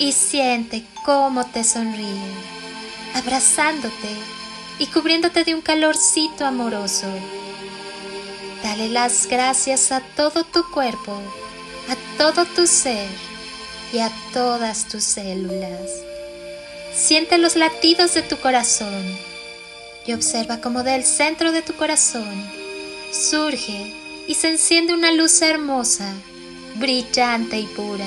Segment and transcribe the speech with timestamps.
[0.00, 2.32] y siente cómo te sonríe,
[3.14, 4.08] abrazándote
[4.78, 7.06] y cubriéndote de un calorcito amoroso.
[8.62, 11.12] Dale las gracias a todo tu cuerpo,
[11.90, 13.10] a todo tu ser
[13.92, 15.90] y a todas tus células.
[16.94, 19.04] Siente los latidos de tu corazón
[20.06, 22.50] y observa cómo del centro de tu corazón
[23.12, 23.94] surge
[24.26, 26.10] y se enciende una luz hermosa,
[26.76, 28.06] brillante y pura.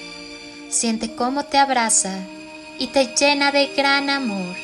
[0.71, 2.17] Siente cómo te abraza
[2.79, 4.55] y te llena de gran amor.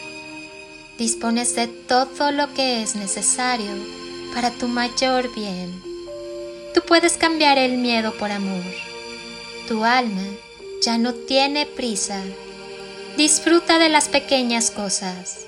[0.97, 3.69] Dispones de todo lo que es necesario
[4.33, 5.83] para tu mayor bien.
[6.73, 8.63] Tú puedes cambiar el miedo por amor.
[9.67, 10.23] Tu alma
[10.81, 12.23] ya no tiene prisa.
[13.17, 15.45] Disfruta de las pequeñas cosas.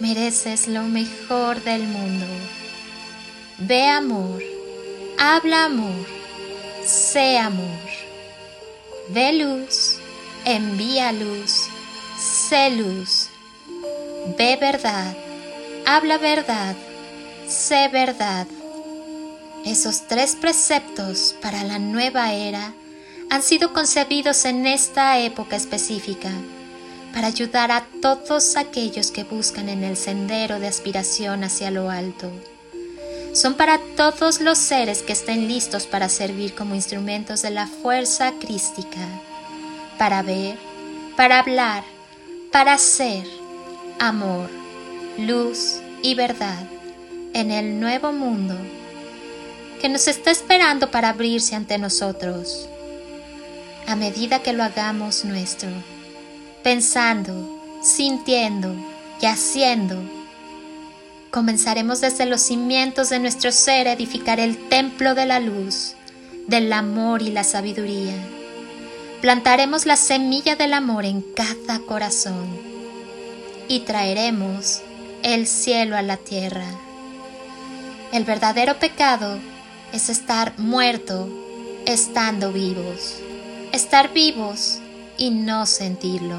[0.00, 2.26] Mereces lo mejor del mundo.
[3.58, 4.42] Ve amor
[5.16, 6.06] Habla amor,
[6.84, 7.83] sé amor.
[9.08, 9.98] Ve luz,
[10.46, 11.68] envía luz,
[12.16, 13.28] sé luz.
[14.38, 15.14] Ve verdad,
[15.84, 16.74] habla verdad,
[17.46, 18.46] sé verdad.
[19.66, 22.72] Esos tres preceptos para la nueva era
[23.28, 26.30] han sido concebidos en esta época específica
[27.12, 32.32] para ayudar a todos aquellos que buscan en el sendero de aspiración hacia lo alto
[33.34, 38.32] son para todos los seres que estén listos para servir como instrumentos de la fuerza
[38.40, 39.00] crística,
[39.98, 40.56] para ver,
[41.16, 41.82] para hablar,
[42.52, 43.26] para ser
[43.98, 44.48] amor,
[45.18, 46.64] luz y verdad
[47.32, 48.56] en el nuevo mundo
[49.80, 52.68] que nos está esperando para abrirse ante nosotros.
[53.88, 55.68] A medida que lo hagamos nuestro,
[56.62, 58.74] pensando, sintiendo
[59.20, 60.00] y haciendo,
[61.34, 65.94] Comenzaremos desde los cimientos de nuestro ser a edificar el templo de la luz,
[66.46, 68.14] del amor y la sabiduría.
[69.20, 72.46] Plantaremos la semilla del amor en cada corazón
[73.66, 74.80] y traeremos
[75.24, 76.68] el cielo a la tierra.
[78.12, 79.36] El verdadero pecado
[79.92, 81.28] es estar muerto
[81.84, 83.16] estando vivos,
[83.72, 84.78] estar vivos
[85.18, 86.38] y no sentirlo.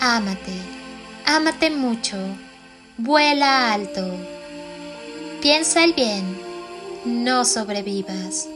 [0.00, 0.52] Ámate,
[1.24, 2.18] ámate mucho
[2.98, 4.00] Vuela alto.
[5.42, 6.24] Piensa el bien.
[7.04, 8.48] No sobrevivas.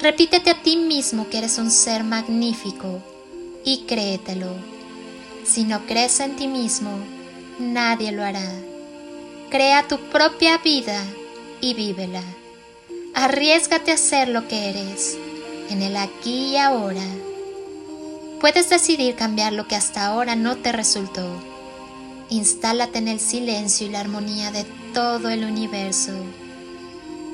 [0.00, 3.00] Repítete a ti mismo que eres un ser magnífico
[3.64, 4.48] y créetelo.
[5.44, 6.90] Si no crees en ti mismo,
[7.60, 8.50] nadie lo hará.
[9.50, 11.00] Crea tu propia vida
[11.60, 12.24] y vívela.
[13.14, 15.16] Arriesgate a ser lo que eres,
[15.68, 17.06] en el aquí y ahora.
[18.40, 21.49] Puedes decidir cambiar lo que hasta ahora no te resultó
[22.30, 26.12] Instálate en el silencio y la armonía de todo el universo.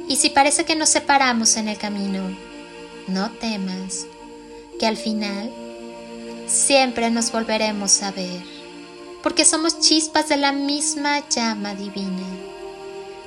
[0.08, 2.22] Y si parece que nos separamos en el camino,
[3.06, 4.06] no temas,
[4.80, 5.52] que al final
[6.46, 8.40] siempre nos volveremos a ver,
[9.22, 12.26] porque somos chispas de la misma llama divina,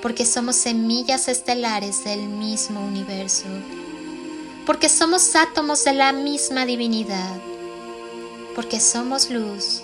[0.01, 3.45] porque somos semillas estelares del mismo universo,
[4.65, 7.35] porque somos átomos de la misma divinidad,
[8.55, 9.83] porque somos luz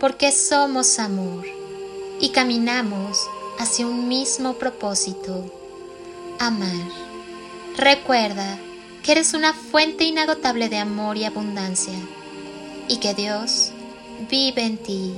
[0.00, 1.44] porque somos amor
[2.20, 3.26] y caminamos
[3.58, 5.44] hacia un mismo propósito,
[6.38, 6.88] amar.
[7.76, 8.58] Recuerda
[9.02, 11.94] que eres una fuente inagotable de amor y abundancia
[12.88, 13.72] y que Dios
[14.30, 15.14] vive en ti.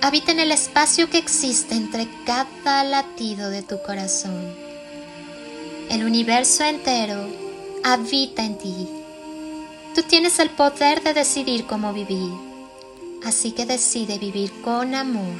[0.00, 4.54] habita en el espacio que existe entre cada latido de tu corazón.
[5.90, 7.28] El universo entero
[7.82, 8.88] habita en ti.
[9.94, 12.30] Tú tienes el poder de decidir cómo vivir,
[13.24, 15.34] así que decide vivir con amor.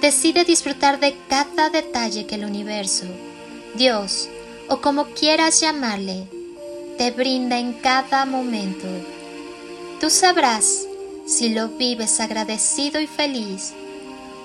[0.00, 3.06] Decide disfrutar de cada detalle que el universo,
[3.74, 4.28] Dios
[4.68, 6.26] o como quieras llamarle,
[6.98, 8.86] te brinda en cada momento.
[10.00, 10.86] Tú sabrás
[11.26, 13.72] si lo vives agradecido y feliz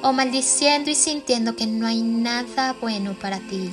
[0.01, 3.69] o maldiciendo y sintiendo que no hay nada bueno para ti.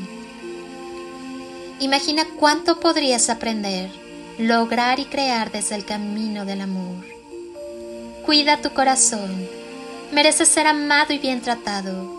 [1.81, 3.91] Imagina cuánto podrías aprender,
[4.39, 7.14] lograr y crear desde el camino del amor.
[8.27, 9.47] Cuida tu corazón,
[10.11, 12.11] mereces ser amado y bien tratado,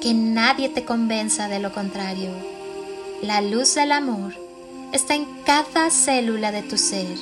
[0.00, 2.30] que nadie te convenza de lo contrario.
[3.22, 4.34] La luz del amor
[4.92, 7.16] está en cada célula de tu ser.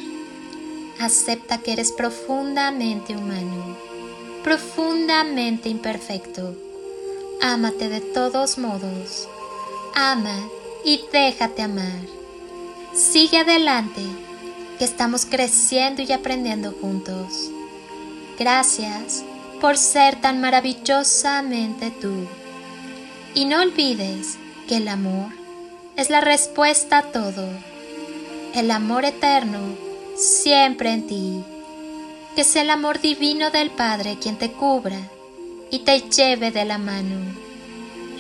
[1.01, 3.77] Acepta que eres profundamente humano,
[4.43, 6.57] profundamente imperfecto.
[7.43, 9.29] Ámate de todos modos.
[9.95, 10.49] Ama
[10.83, 12.01] y déjate amar.
[12.95, 14.01] Sigue adelante,
[14.79, 17.51] que estamos creciendo y aprendiendo juntos.
[18.39, 19.23] Gracias
[19.61, 22.27] por ser tan maravillosamente tú.
[23.35, 24.37] Y no olvides
[24.69, 25.29] que el amor
[25.97, 27.49] es la respuesta a todo.
[28.55, 29.61] El amor eterno
[30.17, 31.45] siempre en ti.
[32.35, 34.99] Que sea el amor divino del Padre quien te cubra
[35.71, 37.17] y te lleve de la mano.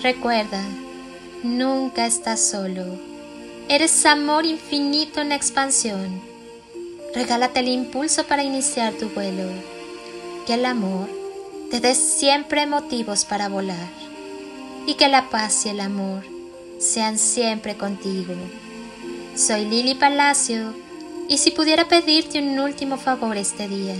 [0.02, 0.62] Recuerda,
[1.42, 2.84] nunca estás solo.
[3.68, 6.20] Eres amor infinito en expansión.
[7.14, 9.73] Regálate el impulso para iniciar tu vuelo.
[10.46, 11.08] Que el amor
[11.70, 13.88] te dé siempre motivos para volar.
[14.86, 16.22] Y que la paz y el amor
[16.78, 18.34] sean siempre contigo.
[19.34, 20.74] Soy Lili Palacio
[21.28, 23.96] y si pudiera pedirte un último favor este día,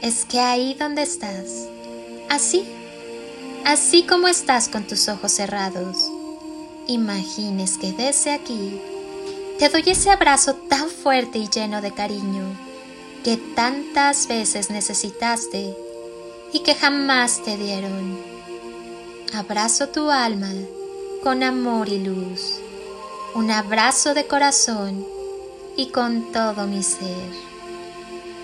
[0.00, 1.68] es que ahí donde estás,
[2.30, 2.64] así,
[3.66, 6.10] así como estás con tus ojos cerrados,
[6.86, 8.80] imagines que desde aquí
[9.58, 12.71] te doy ese abrazo tan fuerte y lleno de cariño
[13.22, 15.76] que tantas veces necesitaste
[16.52, 18.18] y que jamás te dieron.
[19.32, 20.52] Abrazo tu alma
[21.22, 22.58] con amor y luz,
[23.34, 25.06] un abrazo de corazón
[25.76, 27.52] y con todo mi ser.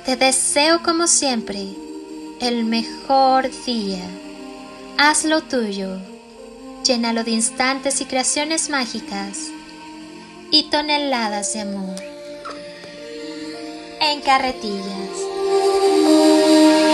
[0.05, 1.67] Te deseo como siempre
[2.41, 4.05] el mejor día.
[4.97, 5.99] Hazlo tuyo,
[6.85, 9.49] llénalo de instantes y creaciones mágicas
[10.51, 12.18] y toneladas de amor.
[14.25, 16.88] Carretillas.